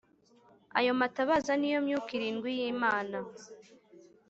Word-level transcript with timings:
Ayo 0.79 0.91
matabaza 1.01 1.53
ni 1.57 1.69
yo 1.73 1.79
Myuka 1.85 2.09
irindwi 2.17 2.49
y’Imana. 2.59 3.17